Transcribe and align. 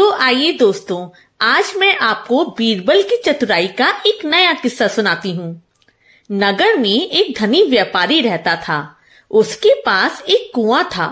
तो 0.00 0.10
आइए 0.12 0.52
दोस्तों, 0.52 1.08
आज 1.40 1.72
मैं 1.76 1.96
आपको 1.96 2.44
बीरबल 2.58 3.02
की 3.02 3.16
चतुराई 3.16 3.66
का 3.68 3.88
एक 4.06 4.24
नया 4.24 4.52
किस्सा 4.52 4.86
सुनाती 4.88 5.32
हूँ। 5.32 5.48
नगर 6.30 6.76
में 6.76 7.10
एक 7.10 7.34
धनी 7.38 7.62
व्यापारी 7.62 8.20
रहता 8.20 8.54
था। 8.56 8.78
उसके 9.30 9.74
पास 9.82 10.22
एक 10.28 10.50
कुआँ 10.54 10.82
था। 10.84 11.08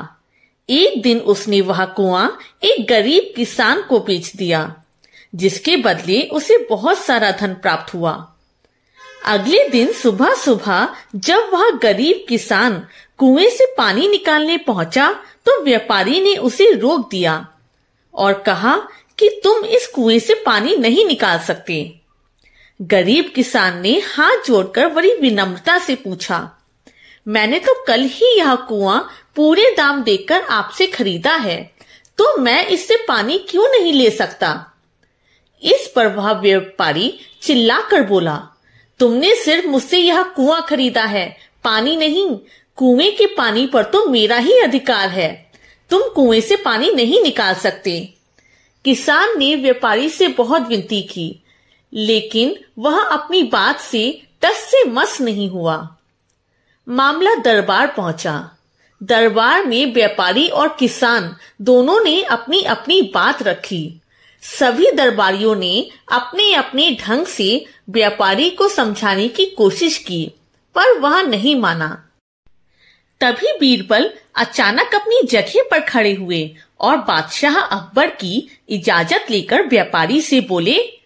एक 0.69 1.03
दिन 1.03 1.19
उसने 1.19 1.61
वह 1.61 1.85
कुआँ 1.85 2.39
एक 2.63 2.87
गरीब 2.89 3.33
किसान 3.37 3.83
को 3.83 3.99
बेच 4.01 4.33
दिया, 4.37 4.63
जिसके 5.35 5.77
बदले 5.77 6.23
उसे 6.33 6.59
बहुत 6.71 6.99
सारा 6.99 7.31
धन 7.31 7.55
प्राप्त 7.55 7.95
हुआ। 7.95 8.15
अगले 9.27 9.69
दिन 9.69 9.93
सुबह 9.93 10.35
सुबह 10.37 10.89
जब 11.15 11.51
वह 11.53 11.71
गरीब 11.83 12.25
किसान 12.29 12.83
कुएँ 13.19 13.51
से 13.51 13.67
पानी 13.79 14.09
निकालने 14.09 14.59
पहुँचा 14.65 15.13
तो 15.47 15.63
व्यापारी 15.63 16.21
ने 16.21 16.37
उसे 16.37 16.73
रोक 16.73 17.09
दिया। 17.11 17.47
और 18.19 18.33
कहा 18.43 18.77
कि 19.19 19.29
तुम 19.45 19.65
इस 19.67 19.87
कुएँ 19.87 20.19
से 20.19 20.35
पानी 20.47 20.77
नहीं 20.77 21.05
निकाल 21.07 21.39
सकते। 21.39 21.79
गरीब 22.81 23.33
किसान 23.35 23.81
ने 23.81 23.99
हाथ 24.07 24.47
जोड़कर 24.47 24.89
बड़ी 24.89 25.15
विनम्रता 25.15 25.79
से 25.79 25.95
पूछा, 25.95 26.51
मैंने 27.27 27.59
तो 27.59 27.75
कल 27.87 28.03
ही 28.03 28.37
यह 28.39 28.55
कुआँ 28.69 29.01
पूरे 29.37 29.71
दाम 29.77 30.03
देकर 30.03 30.43
आपसे 30.43 30.87
खरीदा 30.87 31.35
है 31.35 31.59
तो 32.19 32.37
मैं 32.37 32.67
इससे 32.67 32.97
पानी 33.09 33.39
क्यों 33.49 33.69
नहीं 33.71 33.93
ले 33.93 34.11
सकता? 34.11 34.51
इस 35.63 35.93
पर 35.97 36.07
वह 36.07 36.31
व्यापारी 36.33 37.13
चिल्लाकर 37.43 38.03
बोला, 38.03 38.37
तुमने 39.01 39.35
सिर्फ़ 39.35 39.67
मुझसे 39.67 39.99
यह 39.99 40.23
कुआँ 40.23 40.61
खरीदा 40.69 41.05
है, 41.05 41.37
पानी 41.65 41.97
नहीं, 41.97 42.29
कुएँ 42.79 43.11
के 43.11 43.27
पानी 43.35 43.67
पर 43.67 43.85
तो 43.85 44.05
मेरा 44.07 44.37
ही 44.39 44.59
अधिकार 44.61 45.09
है। 45.09 45.48
तुम 45.91 46.03
कुएँ 46.03 46.41
से 46.41 46.57
पानी 46.57 46.91
नहीं 46.91 47.23
निकाल 47.23 47.55
सकते। 47.55 48.15
किसान 48.85 49.39
ने 49.39 49.57
व्यापारी 49.57 50.09
से 50.09 50.29
बहुत 50.29 50.63
विनती 50.63 51.03
की, 51.03 51.43
लेकिन 51.95 52.57
वह 52.79 53.03
अपनी 53.03 53.43
बात 53.43 53.81
से 53.81 54.23
टस 54.43 54.57
से 54.57 54.85
मस 54.85 55.21
नहीं 55.21 55.51
हुआ। 55.51 55.97
मामला 56.89 57.35
दरबार 57.35 57.87
पहुँचा। 57.87 58.51
दरबार 59.03 59.67
में 59.67 59.95
व्यापारी 59.95 60.49
और 60.49 60.77
किसान 60.79 61.37
दोनों 61.61 62.01
ने 62.01 62.23
अपनी 62.23 62.63
अपनी 62.63 63.03
बात 63.03 63.43
रखी। 63.43 64.01
सभी 64.43 64.91
दरबारियों 64.91 65.57
ने 65.57 65.91
अपने 66.13 66.55
अपने 66.55 66.99
ढंग 67.01 67.27
से 67.27 67.67
व्यापारी 67.91 68.51
को 68.51 68.69
समझाने 68.69 69.29
की 69.29 69.45
कोशिश 69.47 69.99
की, 69.99 70.33
पर 70.75 70.99
वह 70.99 71.23
नहीं 71.23 71.57
माना। 71.57 72.08
तभी 73.21 73.59
बीरबल 73.61 74.13
अचानक 74.37 74.95
अपनी 74.95 75.27
जगह 75.27 75.63
पर 75.71 75.81
खड़े 75.81 76.13
हुए 76.13 76.57
और 76.81 76.97
बादशाह 76.97 77.59
अकबर 77.59 78.07
की 78.07 78.51
इजाज़त 78.69 79.27
लेकर 79.31 79.67
व्यापारी 79.67 80.21
से 80.21 80.41
बोले, 80.41 80.99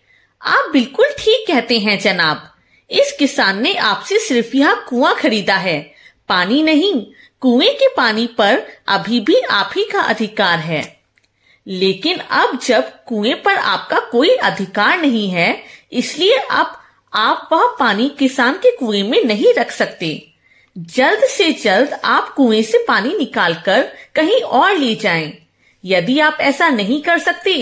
आप 0.42 0.70
बिल्कुल 0.72 1.06
ठीक 1.18 1.44
कहते 1.48 1.78
हैं, 1.78 1.98
जनाब। 1.98 2.54
इस 2.90 3.16
किसान 3.18 3.62
ने 3.62 3.74
आपसे 3.74 4.18
सिर्फ़ 4.18 4.56
यह 4.56 4.74
कुआँ 4.74 5.14
खरीदा 5.14 5.56
है। 5.56 5.94
पानी 6.28 6.62
नहीं, 6.62 7.06
कुएँ 7.40 7.70
के 7.70 7.88
पानी 7.88 8.26
पर 8.26 8.62
अभी 8.88 9.20
भी 9.20 9.40
आप 9.40 9.70
ही 9.76 9.84
का 9.84 10.00
अधिकार 10.00 10.58
है। 10.58 11.00
लेकिन 11.66 12.18
अब 12.18 12.58
जब 12.66 13.04
कुएँ 13.04 13.34
पर 13.34 13.54
आपका 13.54 13.98
कोई 13.98 14.28
अधिकार 14.28 14.98
नहीं 15.00 15.28
है, 15.28 15.62
इसलिए 15.92 16.36
अब 16.36 16.78
आप 17.14 17.48
वह 17.52 17.76
पानी 17.80 18.08
किसान 18.18 18.52
के 18.52 18.76
कुएँ 18.76 19.02
में 19.02 19.24
नहीं 19.24 19.54
रख 19.58 19.70
सकते। 19.70 20.31
जल्द 20.76 21.24
से 21.28 21.52
जल्द 21.52 21.92
आप 22.04 22.28
कुएँ 22.28 22.62
से 22.62 22.78
पानी 22.78 23.16
निकालकर 23.18 23.82
कहीं 24.14 24.40
और 24.40 24.76
ले 24.76 24.94
जाएँ। 24.94 25.32
यदि 25.84 26.18
आप 26.20 26.38
ऐसा 26.40 26.68
नहीं 26.68 27.00
कर 27.02 27.18
सकते 27.18 27.54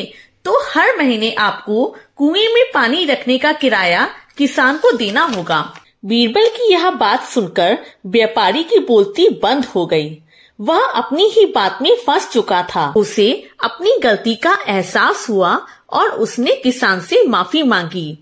तो 0.45 0.59
हर 0.71 0.97
महीने 0.99 1.33
आपको 1.39 1.85
कुएँ 2.17 2.47
में 2.55 2.65
पानी 2.75 3.05
रखने 3.05 3.39
का 3.39 3.53
किराया 3.53 4.09
किसान 4.39 4.77
को 4.77 4.93
देना 4.93 5.23
होगा। 5.27 5.61
बीरबल 6.05 6.47
की 6.49 6.73
यह 6.73 6.91
बात 6.91 7.25
सुनकर 7.25 7.79
व्यापारी 8.07 8.63
की 8.63 8.79
बोलती 8.79 9.29
बंद 9.43 9.65
हो 9.65 9.87
गई। 9.87 10.19
वह 10.59 10.87
अपनी 10.87 11.29
ही 11.29 11.45
बात 11.47 11.79
में 11.83 11.95
फंस 11.97 12.31
चुका 12.33 12.63
था। 12.63 12.93
उसे 12.97 13.31
अपनी 13.65 13.99
गलती 14.03 14.35
का 14.35 14.57
एहसास 14.69 15.29
हुआ 15.31 15.55
और 15.93 16.09
उसने 16.09 16.55
किसान 16.55 17.01
से 17.01 17.23
माफ़ी 17.27 17.63
मांगी। 17.63 18.19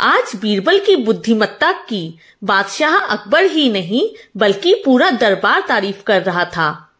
आज 0.00 0.32
बीरबल 0.36 0.78
की 0.78 0.96
बुद्धिमत्ता 0.96 1.72
की 1.72 2.18
बादशाह 2.44 2.96
अकबर 2.96 3.44
ही 3.44 3.70
नहीं, 3.70 4.08
बल्कि 4.36 4.82
पूरा 4.84 5.10
दरबार 5.10 5.64
तारीफ़ 5.68 6.02
कर 6.02 6.22
रहा 6.22 6.44
था। 6.44 6.93